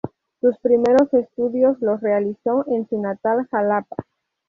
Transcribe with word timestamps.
Sus 0.41 0.57
primeros 0.57 1.13
estudios 1.13 1.79
los 1.79 2.01
realizó 2.01 2.65
en 2.67 2.89
su 2.89 2.99
natal 2.99 3.47
Jalapa. 3.51 3.97